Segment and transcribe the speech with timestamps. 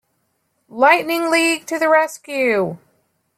[0.67, 2.79] Lightning League to the rescue!